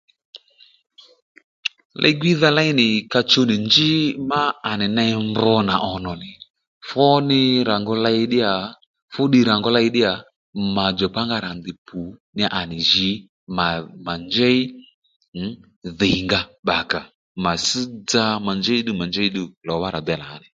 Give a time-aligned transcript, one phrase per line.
[2.01, 3.89] Li-gwiydha léy nì ka chuw nì njí
[4.29, 6.31] má ànì ney mb nà ònò nì
[6.87, 8.51] pwoddiy rà ngu ley ddíyà
[9.13, 10.11] fúddiy rà ngu ley ddíya
[10.75, 11.99] mà djùkpa nga rà ndèy pù
[12.59, 13.09] à nì jǐ
[13.57, 13.65] mà
[14.05, 14.57] mà njěy
[15.39, 15.51] mm
[15.97, 16.99] dhǐ íngá bba kǎ
[17.43, 20.47] mà sš dza mà njěy ddu mà njěy ddu lò wá nì rà dey lǎní